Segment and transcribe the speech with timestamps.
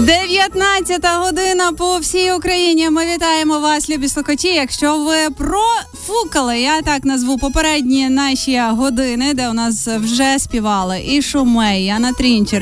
[0.00, 2.90] 19 година по всій Україні.
[2.90, 4.48] Ми вітаємо вас, любі слухачі.
[4.48, 11.22] Якщо ви профукали, я так назву попередні наші години, де у нас вже співали і
[11.22, 12.12] Шумей, і Анна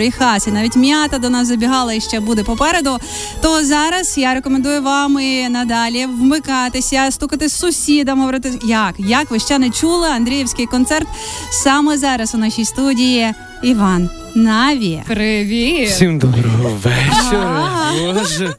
[0.00, 2.98] і Хас, і навіть м'ята до нас забігала і ще буде попереду.
[3.42, 9.38] То зараз я рекомендую вам і надалі вмикатися, стукати з сусідами, говорити, як як ви
[9.38, 11.08] ще не чули Андріївський концерт
[11.50, 13.34] саме зараз у нашій студії.
[13.64, 15.02] Іван Наві.
[15.06, 15.88] Привіт!
[15.88, 17.70] Всім доброго вечора.
[18.00, 18.54] Боже.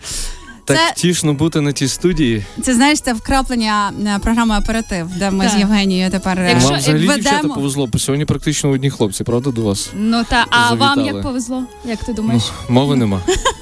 [0.65, 2.45] Так Це- тішно бути на тій студії.
[2.63, 5.53] Це знаєш, це вкраплення е, програми оператив, де ми Так.
[5.53, 7.53] з Євгенією тепер е, Якщо- Вам взагалі дівчата ведемо.
[7.55, 9.89] повезло, бо сьогодні практично одні хлопці, правда, до вас?
[9.95, 11.63] Ну та а вам як повезло?
[11.85, 12.43] Як ти думаєш?
[12.69, 13.21] Ну, мови нема.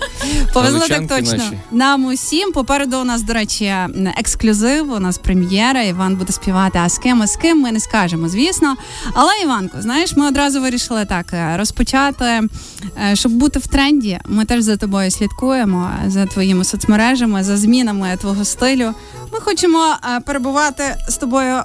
[0.53, 1.37] Повезло так точно.
[1.37, 1.57] наші.
[1.71, 2.51] Нам усім.
[2.51, 3.73] Попереду у нас, до речі,
[4.17, 4.91] ексклюзив.
[4.91, 5.81] У нас прем'єра.
[5.83, 6.79] Іван буде співати.
[6.83, 8.75] А з ким, а з ким ми не скажемо, звісно.
[9.13, 14.19] Але Іванко, знаєш, ми одразу вирішили так е, розпочати, е, щоб бути в тренді.
[14.25, 18.93] Ми теж за тобою слідкуємо за твоїми соцмережами, за змінами твого стилю.
[19.33, 21.55] Ми хочемо е, перебувати з тобою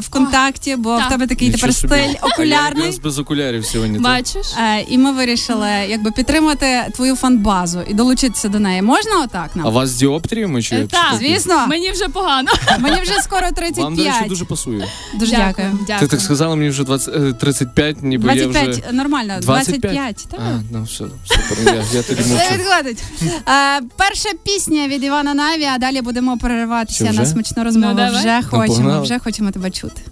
[0.00, 1.06] в контакті, бо так.
[1.06, 1.94] в тебе такий Нічого тепер собі.
[1.94, 3.00] стиль А я окулярний.
[3.04, 3.98] без окулярів сьогодні.
[3.98, 4.46] Бачиш?
[4.58, 8.82] Е, І ми вирішили якби підтримати твою фан-базу і долучитися до неї.
[8.82, 10.76] Можна отак А вас з діоптріями чи?
[10.76, 11.14] Е, Так.
[11.18, 12.50] Звісно, Мені вже погано.
[12.78, 14.88] мені вже скоро Вам, до речі, дуже пасує.
[15.14, 15.78] Дуже дякую.
[16.00, 18.92] Ти так сказала, мені вже 20, е, 35, ніби я 25, вже...
[18.92, 19.80] нормально, 25?
[19.80, 20.26] 25.
[20.30, 20.40] Так.
[20.40, 22.54] А, ну все, супер, я, я тоді мовчу.
[22.54, 23.02] відходить.
[23.22, 27.94] Е, перша пісня від Івана Наві, а далі будемо перериватися на смачну розмову.
[27.98, 30.02] Ну, вже хочемо, вже хочемо тебе чути.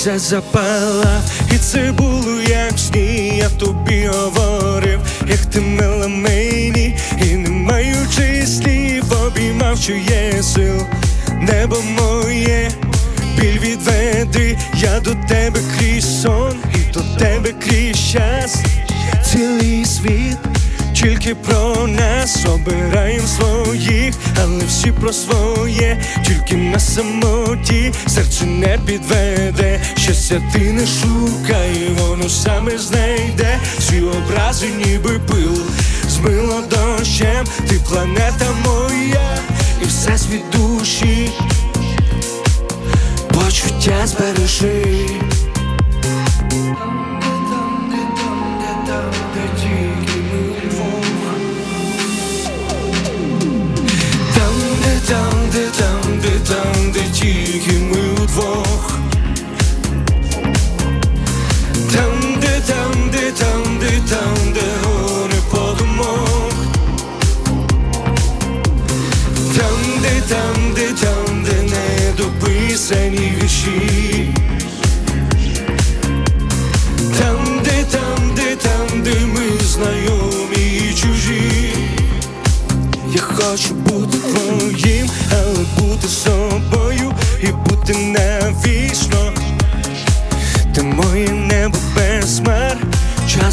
[0.00, 1.22] Місяць запала,
[1.54, 7.50] і це було як в сні, я тобі говорив, як ти мила мені, і не
[7.50, 10.86] маючи слів, обіймав, що є сил,
[11.40, 12.70] небо моє,
[13.36, 18.56] біль відведи, я до тебе крізь сон, і до тебе крізь час,
[19.24, 20.49] цілий світ.
[21.02, 29.80] Тільки про нас обираєм своїх, але всі про своє, тільки на самоті серце не підведе,
[29.96, 33.58] щастя ти не шукай, воно саме знайде.
[33.78, 35.58] Всі образи, ніби пил,
[36.08, 38.46] змило дощем, ти планета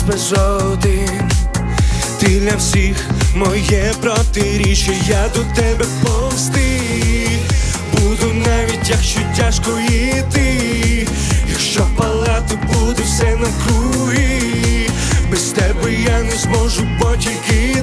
[0.08, 1.32] без один.
[2.20, 2.98] Ти для всіх
[3.36, 6.82] моє протиріччя, я до тебе повсти.
[7.94, 11.08] Буду навіть якщо тяжко йти,
[11.50, 14.42] якщо палати буде все навкруги.
[15.32, 17.14] Без тебе я не зможу, бо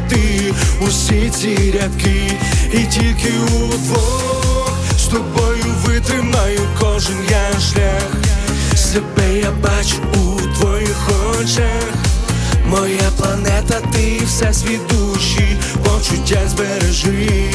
[0.09, 2.33] ти усі ці рядки,
[2.73, 8.11] і тільки удвох з тобою витримаю кожен я шлях.
[8.77, 10.44] Себе я бачу у.
[12.77, 14.81] Моя планета, ти все світ
[15.85, 17.51] почуття збережи.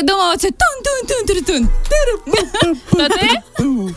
[0.00, 1.68] Придумав оце тун-тун-тун-тун-тун.
[2.90, 3.28] То ти?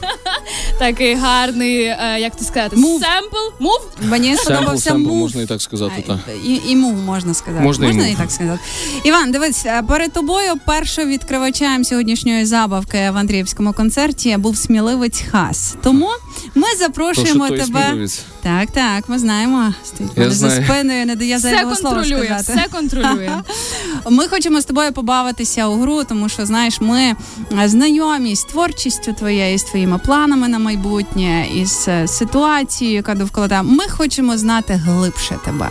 [0.80, 3.02] Такий гарний, е, як ти сказати, Мув.
[3.02, 3.80] семпл, мув?
[4.02, 5.18] Мені Семпл, сподобався семпл, мув.
[5.18, 6.18] можна і так сказати, так.
[6.46, 7.64] І, і мув можна сказати.
[7.64, 8.60] Можна і і так сказати.
[9.04, 15.76] Іван, дивись, е, перед тобою першим відкривачем сьогоднішньої забавки в Андріївському концерті був сміливець Хас.
[15.84, 16.10] Тому
[16.56, 17.84] ми То, запрошуємо той тебе.
[17.88, 18.22] сміливець.
[18.44, 19.74] Так, так, ми знаємо.
[19.84, 22.60] Стоїть мене за спиною, не дає зайвого слова сказати.
[22.60, 23.32] все контролює.
[24.10, 29.14] Ми хочемо з тобою побавитися у гру, тому що знаєш, ми е, знайомі з творчістю
[29.14, 33.64] твоєю, з твоїми планами на майбутнє, із е, ситуацією, яка довкола тебе.
[33.64, 35.70] Ми хочемо знати глибше тебе.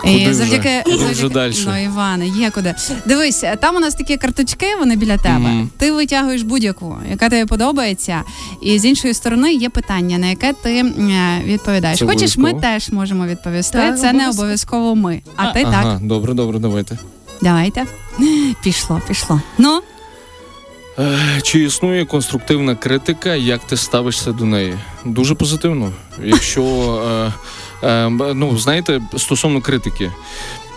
[0.00, 0.12] Куди
[0.44, 0.82] вже?
[0.84, 1.64] Куди вже дальше?
[1.66, 2.74] Ну, Іване, є куди.
[3.06, 5.38] Дивись, е, там у нас такі карточки, вони біля тебе.
[5.38, 5.70] Мгм.
[5.78, 8.22] Ти витягуєш будь-яку, яка тобі подобається.
[8.62, 11.42] І з іншої сторони є питання, на яке ти м,
[11.92, 11.98] відповідаєш.
[11.98, 12.74] Це Хочеш, ми обов'язково?
[12.74, 13.78] теж можемо відповісти.
[13.78, 14.42] Так, Це не обов'язково.
[14.42, 15.22] обов'язково ми.
[15.36, 15.72] А ти так.
[15.74, 16.98] Ага, добре, добре, давайте.
[17.42, 17.84] Давайте.
[18.62, 19.40] Пішло, пішло.
[19.58, 19.82] Ну,
[20.98, 24.74] Е, Чи існує конструктивна критика, як ти ставишся до неї?
[25.04, 25.92] Дуже позитивно.
[26.24, 26.62] Якщо
[27.82, 30.12] е, е, ну знаєте, стосовно критики.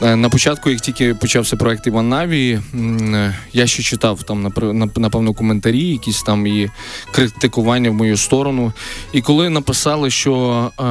[0.01, 4.53] Е, На початку, як тільки почався проект Іван Наві, е, я ще читав там
[4.95, 6.69] напевно коментарі, якісь там і
[7.11, 8.73] критикування в мою сторону.
[9.13, 10.33] І коли написали, що
[10.79, 10.83] е,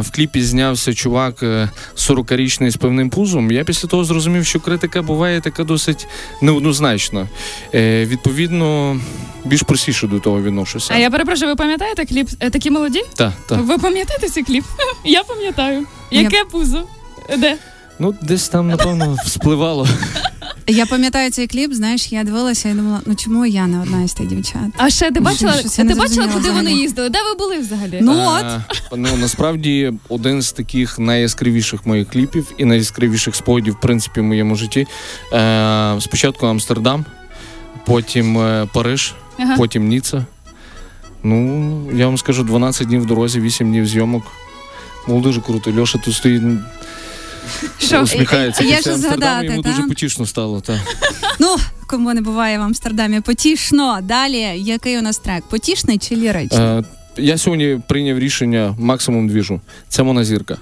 [0.00, 5.02] в кліпі знявся чувак е, 40-річний з певним пузом, я після того зрозумів, що критика
[5.02, 6.06] буває така досить
[6.42, 7.28] неоднозначна.
[7.74, 9.00] Е, відповідно,
[9.44, 10.94] більш простіше до того відношуся.
[10.94, 13.02] А я перепрошую, ви пам'ятаєте кліп е, такі молоді?
[13.14, 13.58] Так, так.
[13.60, 14.64] Ви пам'ятаєте цей кліп?
[15.04, 15.86] Я пам'ятаю.
[16.10, 16.82] Яке пузо?
[17.38, 17.56] Де?
[17.98, 19.86] Ну, десь там, напевно, вспливало.
[20.66, 24.12] я пам'ятаю цей кліп, знаєш, я дивилася і думала, ну чому я не одна із
[24.12, 24.62] тих дівчат?
[24.76, 26.80] А ще ти бачила, Щось я не ти бачила, зрозуміла куди вони взагалі.
[26.82, 27.08] їздили?
[27.08, 27.98] Де ви були взагалі?
[28.02, 28.44] Ну от.
[28.44, 28.62] Е,
[28.96, 34.56] ну насправді один з таких найяскравіших моїх кліпів і найяскравіших спогадів, в принципі, в моєму
[34.56, 34.86] житті.
[35.32, 37.04] Е, спочатку Амстердам,
[37.86, 39.56] потім е, Париж, Ага.
[39.56, 40.26] потім Ніцца.
[41.22, 44.22] Ну, я вам скажу, 12 днів в дорозі, 8 днів зйомок.
[45.08, 45.72] Було дуже круто.
[45.78, 46.42] Льоша тут стоїть,
[47.78, 48.00] Що?
[48.02, 48.62] усміхається.
[48.62, 49.68] Після що згадати, йому та?
[49.70, 50.60] дуже потішно стало.
[50.60, 50.80] Та.
[51.38, 51.56] Ну,
[51.86, 53.98] кому не буває в Амстердамі потішно.
[54.02, 55.44] Далі, який у нас трек?
[55.44, 56.60] Потішний чи ліричний?
[56.60, 56.84] Е,
[57.16, 59.60] я сьогодні прийняв рішення максимум двіжу.
[59.88, 60.56] Це моназірка.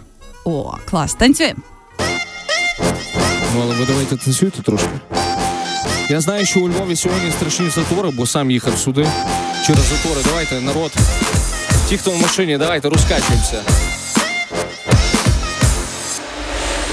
[0.44, 1.60] О, клас, танцюємо.
[3.54, 4.90] Ну, але ви давайте танцюйте трошки.
[6.10, 9.06] Я знаю, що у Львові сьогодні страшні затори, бо сам їхав сюди.
[9.66, 10.20] Через затори.
[10.24, 10.92] Давайте, народ.
[11.88, 13.62] Ті, хто в машині, давайте розкачуємося.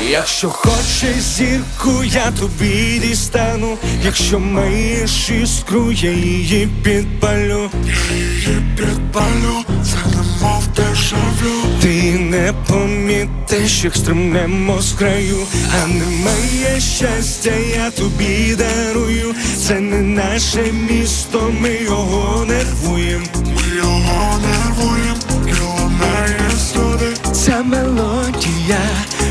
[0.10, 3.78] Якщо хочеш зірку, я тобі дістану.
[4.06, 7.70] Якщо маєш іскру, я її підпалю.
[7.86, 11.80] Я її підпалю, це немов дежавю.
[11.82, 15.38] Ти не помітиш, як стрибнемо з краю,
[15.84, 19.36] а немає щастя, я тобі дарую.
[19.68, 23.26] Це не наше місто, ми його нервуємо.
[23.46, 25.18] Ми його нервуємо,
[25.48, 27.34] і лунає сюди.
[27.34, 28.80] Ця мелодія,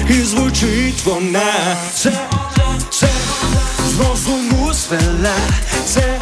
[0.09, 1.77] і звучить вона.
[1.95, 2.13] Це,
[2.91, 3.09] це
[3.89, 5.37] з розуму звела.
[5.87, 6.21] Це,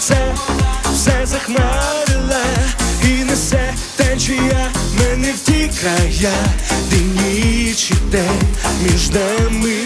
[0.00, 0.34] це
[0.94, 2.44] все захмарила
[3.04, 6.34] і несе течія мене в ті края,
[6.90, 9.76] де ніч і день між нами.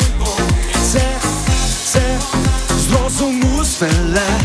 [0.92, 1.02] Це,
[1.84, 2.18] це
[2.78, 4.40] з розуму звела.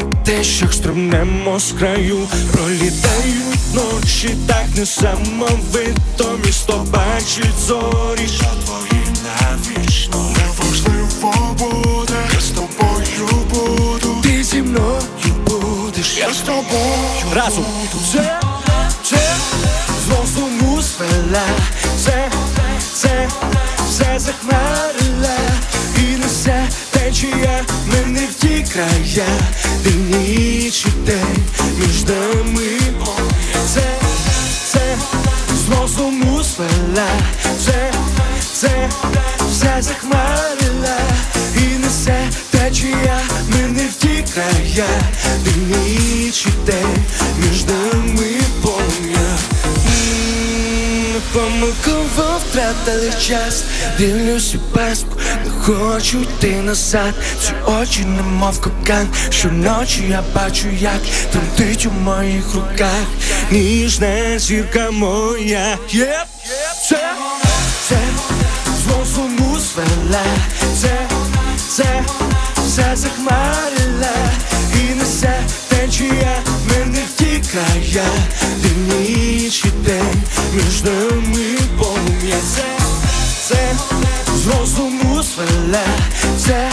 [0.00, 2.18] Помітиш, як стрибнемо з краю.
[2.52, 8.28] Пролітають ночі, так несамовито місто бачить зорі.
[8.28, 12.14] Що твої навічно неважливо буде.
[12.34, 14.16] Я з тобою буду.
[14.22, 15.02] Ти зі мною
[15.46, 16.18] будеш.
[16.18, 17.64] Я з тобою разом.
[18.12, 18.40] Це,
[19.02, 19.34] це
[20.06, 21.46] з розуму звела.
[28.72, 29.26] Края,
[29.84, 31.44] де ніч і день
[31.78, 32.68] між нами.
[33.74, 33.80] Це,
[34.72, 34.96] це
[35.56, 37.08] з розуму звела.
[37.66, 37.92] Це,
[38.52, 38.90] це
[39.50, 40.98] все захмарила
[41.56, 44.88] і несе течія мене в ті края,
[45.44, 47.04] де ніч і день
[47.38, 48.32] між нами
[49.86, 53.64] М, Помилково втратили час,
[53.98, 57.14] дивлюсь у пастку, не хочу йти назад.
[57.40, 61.00] Ці очі немов капкан, щоночі я бачу, як
[61.32, 63.06] тремтить у моїх руках.
[63.50, 65.78] Ніжна зірка моя.
[65.90, 66.26] Єп,
[66.88, 67.14] це,
[67.88, 67.98] це
[68.78, 70.24] з розуму звела,
[70.80, 71.08] це,
[71.76, 72.02] це,
[72.66, 74.16] все захмарила
[74.74, 76.36] і несе течія,
[76.68, 77.02] мене
[77.52, 78.04] втікає,
[78.62, 80.22] ти ніч і день
[80.54, 82.36] між нами полум'я.
[82.54, 82.64] Це,
[83.40, 83.74] це
[84.36, 85.84] з розуму звела,
[86.38, 86.70] це, це,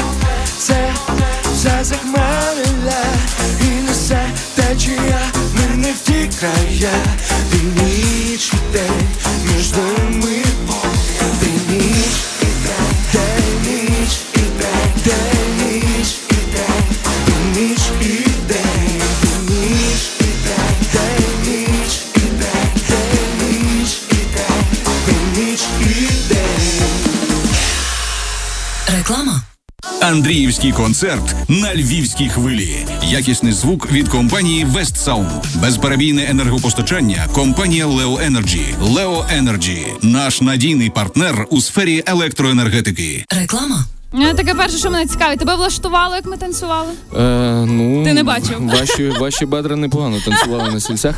[30.70, 32.76] Андріївський концерт на львівській хвилі.
[33.04, 35.36] Якісний звук від компанії West.
[35.62, 37.28] Безперебійне енергопостачання.
[37.34, 38.62] Компанія Leo Energy.
[38.82, 43.26] Leo Energy– наш надійний партнер у сфері електроенергетики.
[43.30, 43.86] Реклама.
[44.14, 45.40] Е, Таке перше, що мене цікавить.
[45.40, 46.92] Тебе влаштувало, як ми танцювали?
[47.18, 47.20] Е,
[47.66, 48.66] ну, Ти не бачив.
[48.68, 51.16] Ваші, ваші бедра непогано танцювали на сільцях.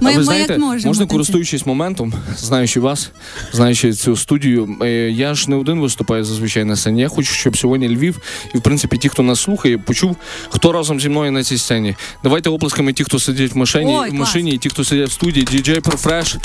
[0.00, 3.10] Ми- а ви ми знаєте, як можемо можна користуючись моментом, знаючи вас,
[3.52, 7.00] знаючи цю студію, е, я ж не один виступаю зазвичай на сцені.
[7.00, 8.18] Я хочу, щоб сьогодні Львів,
[8.54, 10.16] і в принципі ті, хто нас слухає, почув,
[10.50, 11.96] хто разом зі мною на цій сцені.
[12.22, 14.20] Давайте оплесками ті, хто сидять в машині, Ой, в клас.
[14.20, 16.36] машині, і ті, хто сидять в студії, діджей Профреш.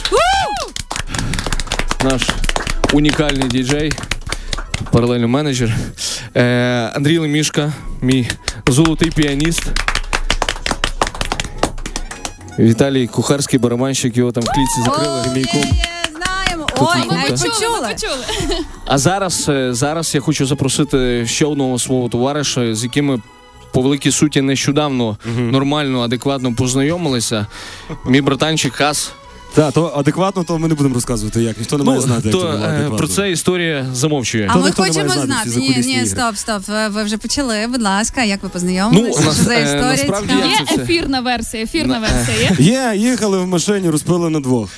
[2.03, 2.21] Наш
[2.93, 3.93] унікальний діджей.
[4.91, 5.75] Паралельно менеджер.
[6.35, 8.29] Е, Андрій Лемішка, мій
[8.67, 9.63] золотий піаніст.
[12.59, 15.21] Віталій Кухарський барабанщик, його там в клітці закрили
[16.17, 16.67] знаємо.
[16.77, 18.17] Ой, ми почули.
[18.85, 23.21] А зараз, е, зараз я хочу запросити ще одного свого товариша, з яким ми
[23.71, 27.45] по великій суті нещодавно нормально, адекватно познайомилися.
[28.05, 29.11] Мій братанчик Хас.
[29.53, 32.41] Так, то адекватно, то ми не будемо розказувати, як ніхто не має знати, як то,
[32.41, 32.97] це було е, адекватно.
[32.97, 34.47] про це історія замовчує.
[34.49, 35.59] А То ми ніхто не хочемо має знати знати.
[35.59, 36.07] Ні, закулісні ні, ігри.
[36.07, 36.67] стоп, стоп.
[36.67, 37.67] Ви, ви вже почали.
[37.67, 39.19] Будь ласка, як ви Ну, познайомилися?
[39.19, 39.85] у Що за е, історія?
[39.91, 40.45] насправді цікава?
[40.51, 42.65] Є це ефірна версія, ефірна версія є.
[42.65, 44.69] Є, їхали в машині, розпили на двох.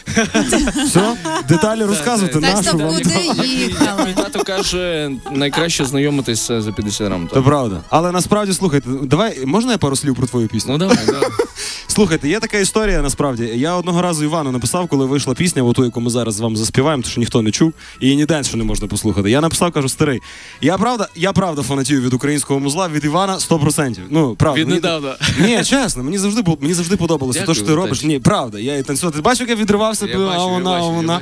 [0.85, 1.13] Все?
[1.47, 2.95] Деталі розказувати Так, нашу стоп, вам.
[2.95, 4.05] куди їхали?
[4.07, 7.27] Мій тато каже, найкраще знайомитися за 50 грам.
[7.33, 7.81] То правда.
[7.89, 10.71] Але насправді слухайте, давай, можна я пару слів про твою пісню?
[10.71, 11.29] Ну давай, давай.
[11.87, 13.43] Слухайте, є така історія насправді.
[13.55, 17.03] Я одного разу Івану написав, коли вийшла пісня, оту, яку ми зараз з вами заспіваємо,
[17.03, 19.31] тому що ніхто не чув, і її ніде що не можна послухати.
[19.31, 20.19] Я написав, кажу, старий.
[20.61, 23.99] Я правда, я правда фанатію від українського музла, від Івана 100%.
[24.09, 24.59] Ну, правда.
[24.59, 25.15] мені- Віднедавна.
[25.39, 28.03] Ні, чесно, мені завжди було- мені завжди подобалося те, що ти робиш.
[28.03, 28.59] Ні, правда.
[28.59, 29.15] Я і танцювати.
[29.17, 31.21] Ти бачив, як я відривався, Я а я вона, а я вона.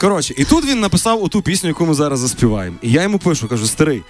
[0.00, 2.76] Коротше, і тут він написав оту пісню, яку ми зараз заспіваємо.
[2.82, 4.02] І я йому пишу, кажу, старий.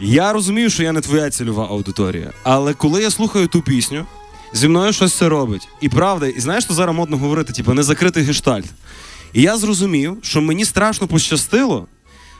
[0.00, 4.06] Я розумію, що я не твоя цільова аудиторія, але коли я слухаю ту пісню,
[4.52, 5.68] зі мною щось це робить.
[5.80, 8.66] І правда, і знаєш, що зараз модно говорити, типу, незакритий гештальт.
[9.32, 11.86] І я зрозумів, що мені страшно пощастило.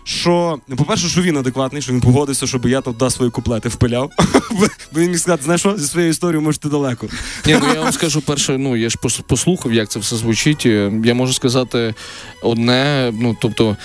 [0.04, 4.10] Що, ну, по-перше, що він адекватний, що він погодився, щоб я туди свої куплети впиляв.
[4.92, 7.06] Бо він міг сказати, знаєш що, зі своєю історією можете далеко.
[7.46, 10.66] Ні, ну я вам скажу перше, ну я ж послухав, як це все звучить.
[11.04, 11.94] Я можу сказати
[12.42, 13.76] одне, ну тобто,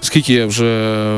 [0.00, 0.64] скільки я вже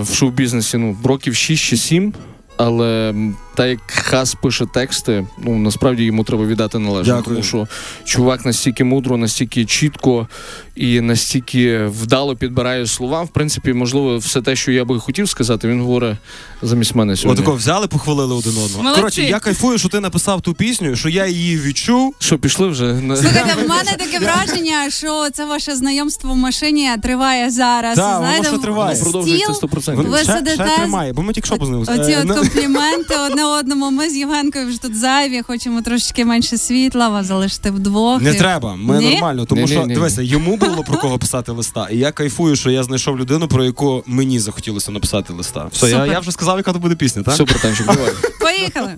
[0.00, 2.14] в шоу-бізнесі, ну, років 6 чи 7,
[2.56, 3.14] але
[3.54, 7.14] та як Хас пише тексти, ну насправді йому треба віддати належне.
[7.14, 7.37] Дякую.
[7.37, 7.68] Тому що
[8.04, 10.28] чувак настільки мудро, настільки чітко
[10.76, 13.23] і настільки вдало підбирає слова.
[13.23, 16.16] В принципі, можливо, все те, що я би хотів сказати, він говорить
[16.62, 17.42] замість мене сьогодні.
[17.42, 18.82] Отако взяли, похвалили один одного.
[18.82, 19.00] Молодці.
[19.00, 22.14] Коротше, я кайфую, що ти написав ту пісню, що я її відчув.
[22.18, 26.90] Що пішли вже на Слухайте, в мене таке враження, що це ваше знайомство в машині
[27.02, 27.96] триває зараз.
[27.96, 28.94] Так, воно ще триває.
[28.94, 30.08] Воно продовжується 100%.
[30.08, 32.02] Ви ще, сидите ще тримає, бо ми тільки що познайомилися.
[32.02, 33.90] Оці Е, от ну, компліменти одне одному.
[33.90, 38.22] Ми з Євгенкою вже тут зайві, хочемо трошечки менше світла, вас залишити вдвох.
[38.22, 39.10] Не І- треба, ми Ні?
[39.12, 39.84] нормально, тому Ні-ні-ні.
[39.84, 41.88] що дивися, йому було про кого писати листа.
[41.90, 45.68] І я кайфую, що я знайшов людину, про яку мені захотілося написати листа.
[45.72, 46.12] Все, я, Супер.
[46.12, 47.34] я вже сказав, яка то буде пісня, так?
[47.34, 48.12] Супер, танчик, давай.
[48.40, 48.96] Поїхали.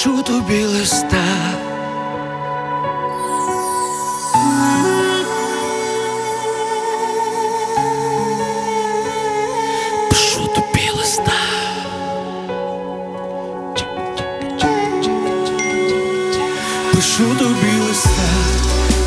[0.00, 1.24] Пишу тобі листа.
[10.10, 11.32] Пишу тобі листа.
[16.94, 18.10] Пишу тобі листа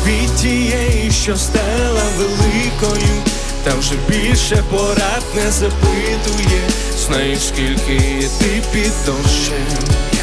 [0.06, 3.22] від тієї що стала великою,
[3.64, 6.62] та вже більше порад не запитує,
[7.06, 10.13] знаєш, скільки ти під дощем.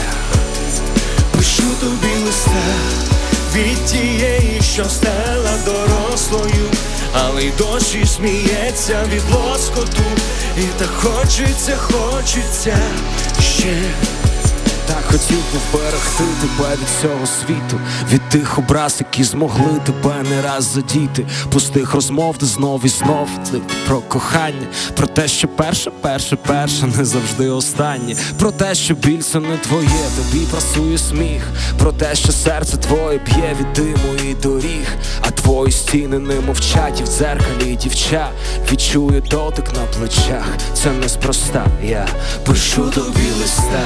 [1.51, 2.51] Пишу тобі листа
[3.55, 6.69] від тієї, що стала дорослою,
[7.13, 10.03] але й досі сміється від лоскоту,
[10.57, 12.77] і так хочеться, хочеться
[13.41, 13.77] ще.
[14.87, 17.79] Так хотів би вберегти тебе від цього світу,
[18.11, 23.29] від тих образ, які змогли тебе не раз задіти, пустих розмов, де знов і знов
[23.51, 23.57] ти
[23.87, 29.21] про кохання, про те, що перше, перше, перше, не завжди останнє, про те, що біль
[29.21, 31.47] це не твоє, тобі прасує сміх,
[31.79, 34.87] про те, що серце твоє б'є від диму і доріг,
[35.21, 38.29] а твої стіни не мовчать і в дзеркалі дівча
[38.71, 40.47] відчує дотик на плечах.
[40.73, 42.07] Це неспроста, я
[42.45, 43.83] пишу тобі листа.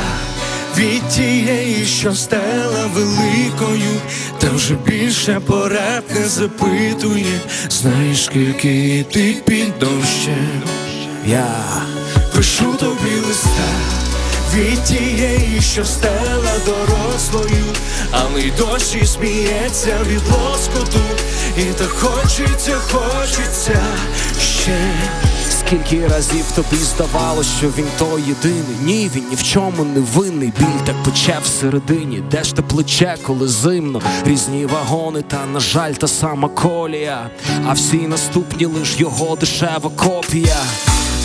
[0.77, 4.01] Від тієї, що стала великою,
[4.39, 7.39] та вже більше порад не запитує,
[7.69, 10.61] знаєш, скільки ти під дощем.
[11.27, 11.65] Я
[12.35, 13.95] Пишу тобі листа
[14.53, 17.65] від тієї, що стала дорослою,
[18.11, 20.99] але й досі сміється від лоскоту,
[21.57, 23.81] і так хочеться, хочеться
[24.39, 24.95] ще.
[25.67, 28.75] Скільки разів тобі здавалось, що він той єдиний?
[28.83, 30.53] Ні, він ні в чому не винний.
[30.59, 32.23] Біль так пече всередині.
[32.31, 34.01] Де ж те плече, коли зимно?
[34.25, 37.29] Різні вагони, та, на жаль, та сама колія.
[37.67, 40.57] А всі наступні лиш його дешева копія.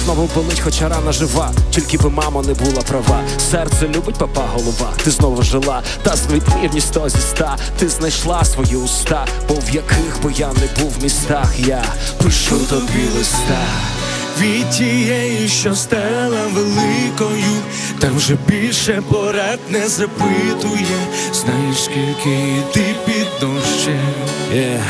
[0.04, 3.20] Знову болить, хоча рана жива, тільки би мама не була права.
[3.50, 7.56] Серце любить папа голова, ти знову жила, та звітмірність сто зі ста.
[7.78, 11.84] Ти знайшла свої уста, бо в яких би я не був містах, я
[12.22, 13.99] пишу тобі листа.
[14.40, 17.62] Від тієї, що стала великою,
[17.98, 21.00] та вже більше порад не запитує,
[21.32, 24.14] знаєш, скільки ти під дощем.
[24.54, 24.80] Yeah,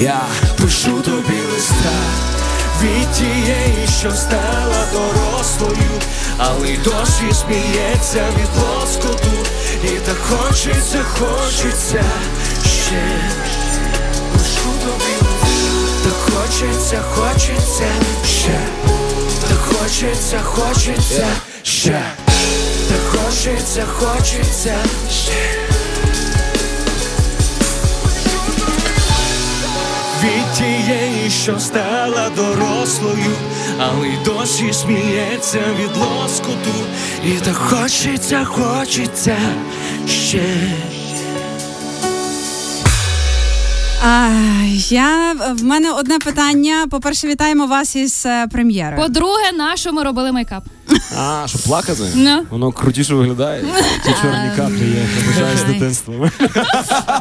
[0.00, 0.20] я
[0.62, 1.96] Пишу тобі листа
[2.82, 6.00] від тієї, що стала дорослою,
[6.38, 9.30] але й досі сміється від лоскоту,
[9.84, 12.04] і так хочеться, хочеться
[12.66, 13.20] ще.
[14.32, 17.88] Пишу тобі листа, так хочеться, хочеться
[18.26, 18.95] ще.
[19.86, 21.26] Хочеться, хочеться
[21.62, 22.02] ще.
[22.88, 24.74] Так хочеться, хочеться
[25.10, 25.66] ще.
[30.22, 33.36] від тієї, що стала дорослою,
[33.78, 36.74] але й досі сміється від лоскоту,
[37.24, 39.36] і так хочеться, хочеться
[40.08, 40.42] ще.
[44.08, 44.30] А,
[44.88, 46.86] я в мене одне питання.
[46.90, 49.02] По-перше, вітаємо вас із е, прем'єрою.
[49.02, 50.64] По-друге, на що ми робили мейкап?
[51.14, 52.02] А, що плакати?
[52.14, 52.46] Ну.
[52.50, 53.62] Воно крутіше виглядає.
[54.04, 56.14] Ті чорні каплі я побажаю з дитинства.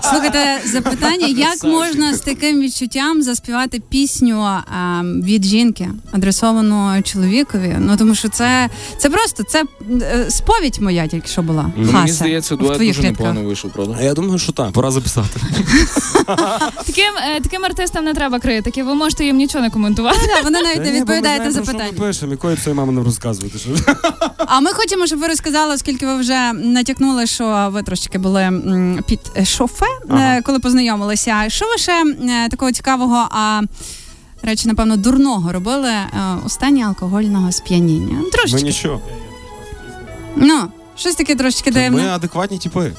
[0.10, 7.76] Слухайте, запитання: як можна з таким відчуттям заспівати пісню а, від жінки, адресовану чоловікові?
[7.80, 9.64] Ну тому що це, це просто це
[10.02, 11.72] е, сповідь моя тільки що була.
[11.76, 13.96] Ну, Хасе, мені здається, дует дуже непогано вийшов, правда?
[14.00, 15.40] А я думаю, що так, пора записати.
[16.86, 20.20] Таким, е, таким артистам не треба критики, ви можете їм нічого не коментувати.
[20.44, 21.92] Вони навіть не відповідають на Ми запитання.
[22.00, 23.60] пишемо, якої цієї мами не розказувати.
[24.48, 28.62] А ми хочемо, щоб ви розказали, оскільки ви вже натякнули, що ви трошки були
[29.08, 30.42] під е, шофе, ага.
[30.42, 31.46] коли познайомилися.
[31.48, 33.62] Що ви ще е, такого цікавого, а
[34.44, 36.10] речі, напевно, дурного робили е,
[36.46, 38.18] у стані алкогольного сп'яніння?
[38.32, 38.62] Трошечки.
[38.62, 39.02] Ми нічого.
[40.36, 40.62] Ну,
[40.98, 42.92] щось таке трошечки Ми адекватні типи.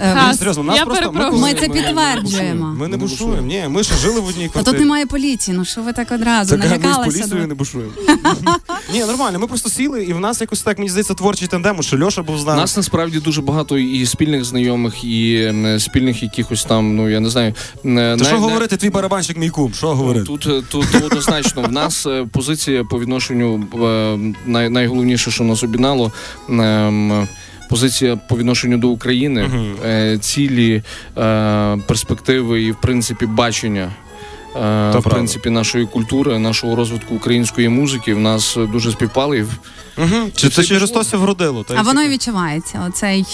[0.00, 1.42] Е, Ні, серйозно, нас я просто- ми перепрошую.
[1.42, 2.66] Ми це підтверджуємо.
[2.78, 3.42] Ми не бушуємо.
[3.42, 4.74] Ні, ми ще жили в одній А квартирі.
[4.74, 7.10] тут немає поліції, ну що ви так одразу Так, ми з налякалися?
[7.20, 7.92] поліцією не бушуємо.
[8.92, 11.98] Ні, нормально, ми просто сіли, і в нас якось так, мені здається, творчий тандем, що
[12.04, 12.60] Льоша був з У нами.
[12.60, 17.30] нас насправді дуже багато і спільних знайомих, і м, спільних якихось там, ну я не
[17.30, 17.54] знаю.
[17.84, 20.26] Та що говорити, твій барабанщик мій кум, що говорити?
[20.26, 25.62] Тут, е, тут однозначно в нас е, позиція по відношенню е, най, найголовніше, що нас
[25.62, 26.12] об'єднало.
[26.48, 27.28] ем,
[27.68, 29.50] Позиція по відношенню до України,
[29.86, 30.82] е, цілі,
[31.18, 33.82] е, перспективи і, в принципі, бачення.
[33.82, 35.10] е, То В правда.
[35.10, 39.46] принципі, нашої культури, нашого розвитку української музики в нас дуже співпали.
[39.98, 40.30] Угу.
[40.36, 41.64] Чи це через то все вродило?
[41.64, 42.84] Та А воно і відчувається.
[42.88, 43.24] Оцей,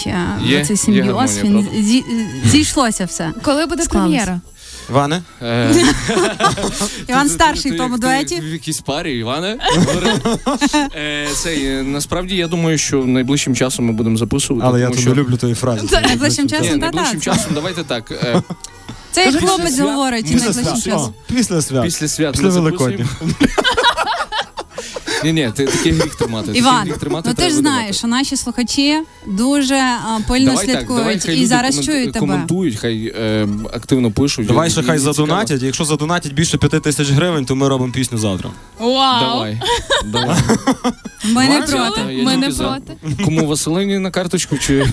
[0.45, 2.03] Є- оцей є гармонія, Він зі,
[2.45, 3.31] зійшлося все.
[3.43, 4.07] Коли буде Склалось.
[4.09, 4.41] прем'єра?
[4.89, 5.21] Іване?
[5.41, 5.75] е,
[7.07, 8.39] Іван старший в тому дуеті.
[8.39, 9.57] В якійсь парі, Іване.
[10.95, 14.67] Е, Цей, е, насправді я думаю, що найближчим часом ми будемо записувати.
[14.67, 15.87] Але я тут не люблю тої фрази.
[16.03, 18.11] Найближчим часом, найближчим часом, давайте так.
[18.11, 18.41] е,
[19.11, 20.25] Цей хлопець говорить.
[20.25, 20.53] Після
[21.61, 21.83] свят.
[21.83, 23.05] Після свят Після Великодня.
[25.23, 26.45] Ні, ні, ти такий гріх тримати.
[26.47, 30.45] такий Іван, гріх тримати ну ти треба ж знаєш, що наші слухачі дуже а, пильно
[30.51, 32.19] Давай так, давай, слідкують хай і люди зараз комент- чують тебе.
[32.19, 34.47] коментують, хай е, активно пишуть.
[34.47, 35.13] Давай ще і хай цікаво.
[35.13, 35.61] задонатять.
[35.61, 38.49] Якщо задонатять більше п'яти тисяч гривень, то ми робимо пісню завтра.
[38.79, 39.19] Вау!
[39.21, 39.61] Давай.
[40.05, 40.37] давай.
[41.33, 42.01] Ми не проти.
[42.13, 42.63] Я Ми тільки не за.
[42.63, 42.93] проти.
[43.25, 44.85] Кому Василині на карточку чи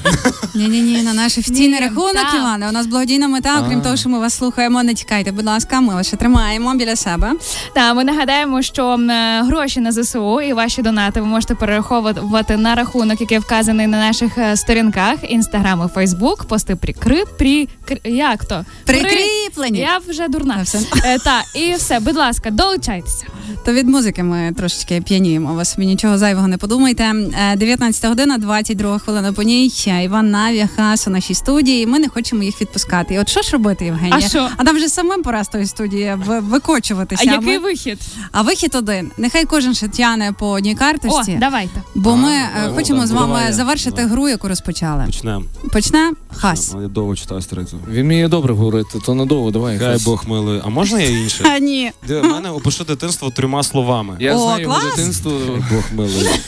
[0.54, 2.34] Ні, ні, ні, на наш офіційний Ні, рахунок, так.
[2.34, 2.68] Іване.
[2.68, 3.82] У нас благодійна мета, окрім А.
[3.82, 4.82] того, що ми вас слухаємо.
[4.82, 7.32] Не тікайте, будь ласка, ми вас ще тримаємо біля себе.
[7.74, 12.56] Та ми нагадаємо, що м, е, гроші на ЗСУ і ваші донати ви можете перераховувати
[12.56, 16.44] на рахунок, який вказаний на наших е, сторінках інстаграм і Фейсбук.
[16.44, 17.68] Пости прикри, при
[18.04, 19.78] як то При- Прикріплені.
[19.78, 20.59] Я вже дурна.
[20.62, 20.78] Все.
[21.04, 23.26] Е, та і все, будь ласка, долучайтеся.
[23.64, 25.54] То від музики ми трошечки п'яніємо.
[25.54, 27.14] Ви собі нічого зайвого не подумайте.
[27.52, 29.72] Е, 19 година, 22 хвилина по ній.
[30.04, 31.86] Іван Навія, Хас у нашій студії.
[31.86, 33.14] Ми не хочемо їх відпускати.
[33.14, 34.16] І от що ж робити, Євгенія?
[34.16, 34.48] А що?
[34.56, 37.22] А нам вже самим пора з тої студії викочуватися.
[37.26, 37.98] А який Ми- вихід?
[38.32, 39.10] а вихід один.
[39.18, 41.82] Нехай кожен ще тяне по одній О, давайте.
[41.94, 44.10] Бо ми А, е, давай, хочемо так, з вами давай завершити Давай.
[44.10, 45.04] гру, яку розпочали.
[45.06, 45.44] Почнемо.
[45.72, 46.74] Почне хас.
[46.82, 47.78] Я довго читаю стрицю.
[47.90, 49.78] він вміє добре говорити, то надовго, давай.
[49.78, 50.04] Хай Хас.
[50.04, 50.62] Бог милує.
[50.64, 51.44] А можна я інше?
[51.54, 51.92] А ні.
[52.08, 54.16] Де в мене опиши дитинство трьома словами.
[54.20, 54.96] Я О, знаю його клас!
[54.96, 55.31] дитинство.
[55.70, 56.38] Бог милує.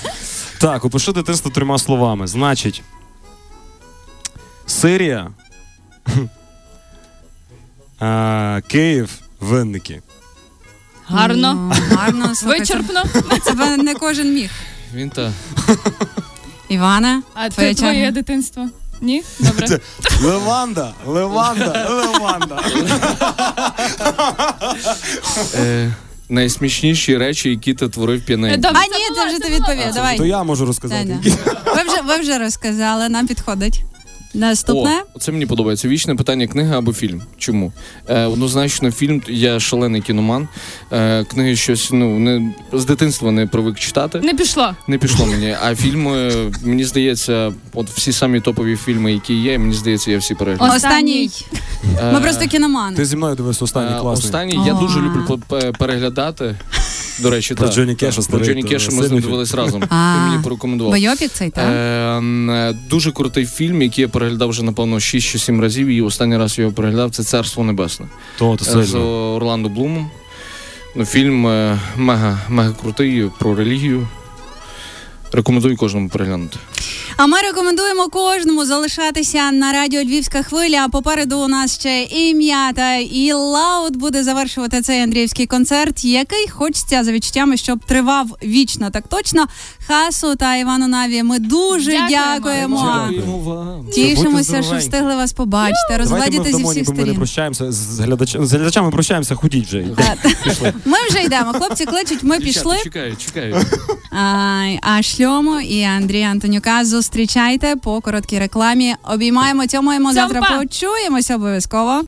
[0.59, 2.27] Так, опиши дитинство трьома словами.
[2.27, 2.83] Значить,
[4.67, 5.31] Сирія,
[8.01, 10.03] а, Київ, винники.
[11.07, 11.55] Гарно.
[11.55, 12.35] Ну, Гарно.
[12.35, 13.03] слухай, Вичерпно.
[13.45, 14.51] Це, не кожен міг.
[14.95, 15.33] Він та.
[16.69, 18.11] Івана, А твоя це твоє черга.
[18.11, 18.69] дитинство?
[19.01, 19.23] Ні?
[19.39, 19.81] Добре.
[20.23, 22.63] Леванда, Леванда, Леванда.
[25.55, 25.93] Е,
[26.29, 28.61] найсмішніші речі, які ти творив п'яненький.
[28.61, 29.95] Добре, А ні, це вже ти відповів.
[29.95, 30.19] Давай.
[30.19, 31.01] То я можу розказати.
[31.25, 31.37] Таня.
[31.77, 33.83] Ви вже, ви вже розказали, нам підходить.
[34.35, 35.03] Наступне.
[35.15, 35.89] О, це мені подобається.
[35.89, 37.23] Вічне питання книга або фільм.
[37.39, 37.73] Чому?
[38.09, 40.49] Е, однозначно, фільм, я шалений кіноман.
[40.93, 44.21] Е, книги щось ну, не, з дитинства не привик читати.
[44.21, 44.75] Не пішло.
[44.89, 45.57] Не пішло мені.
[45.63, 46.31] А фільми,
[46.65, 50.75] мені здається, от всі самі топові фільми, які є, мені здається, я всі перегляну.
[50.75, 51.31] Останній.
[52.01, 52.97] Е, Ми просто кіномани.
[52.97, 54.25] Ти зі мною дивився останній е, класний.
[54.27, 55.41] Останній я дуже люблю
[55.79, 56.57] переглядати.
[57.23, 59.81] До речі, Про Джоні Кеша Про то Кеша ми з ним дивились разом.
[59.93, 60.93] Він мені порекомендував.
[60.93, 61.65] Бойопік цей, так?
[61.65, 66.03] Е, е, дуже крутий фільм, який я переглядав вже, напевно, 6 чи 7 разів, і
[66.03, 68.07] останній раз я його переглядав це Царство Небесне.
[68.39, 68.95] То, то Е, З.
[68.95, 70.11] Орландо Блумом.
[70.97, 74.09] Ну, фільм е, мега, мега крутий про релігію.
[75.33, 76.59] Рекомендую кожному переглянути.
[77.25, 80.89] А ми рекомендуємо кожному залишатися на радіо Львівська хвиля.
[80.93, 87.05] Попереду у нас ще і м'ята, і лаут буде завершувати цей Андріївський концерт, який хочеться
[87.05, 88.91] за відчуттями, щоб тривав вічно.
[88.91, 89.47] Так точно.
[89.87, 91.23] Хасу та Івану Наві.
[91.23, 92.25] Ми дуже Дякуємо.
[92.35, 93.39] дякуємо.
[93.39, 93.87] вам.
[93.95, 98.47] Тішимося, що встигли вас побачити, ми зі всіх ніби ми не прощаємося з глядачами.
[98.47, 99.87] З глядачами прощаємося, ходіть вже.
[100.85, 101.53] Ми вже йдемо.
[101.53, 102.77] Хлопці кличуть, ми пішли.
[102.83, 103.57] Чекаю, чекаю.
[104.11, 108.95] А, а Шльому і Андрія Антонюка зустрічайте по короткій рекламі.
[109.05, 110.13] Обіймаємо, цьомаємо.
[110.13, 112.01] Завтра почуємося обов'язково.